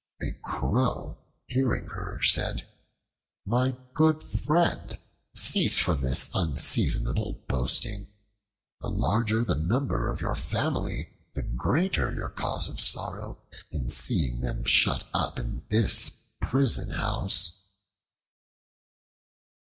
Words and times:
A 0.19 0.31
Crow 0.43 1.19
hearing 1.45 1.85
her, 1.89 2.19
said: 2.23 2.67
"My 3.45 3.77
good 3.93 4.23
friend, 4.23 4.97
cease 5.35 5.77
from 5.77 6.01
this 6.01 6.31
unseasonable 6.33 7.45
boasting. 7.47 8.07
The 8.79 8.89
larger 8.89 9.45
the 9.45 9.53
number 9.53 10.09
of 10.09 10.19
your 10.19 10.33
family, 10.33 11.13
the 11.35 11.43
greater 11.43 12.11
your 12.11 12.29
cause 12.29 12.67
of 12.67 12.79
sorrow, 12.79 13.43
in 13.69 13.91
seeing 13.91 14.41
them 14.41 14.63
shut 14.63 15.05
up 15.13 15.37
in 15.37 15.65
this 15.69 16.09
prison 16.41 16.89
house." 16.89 17.63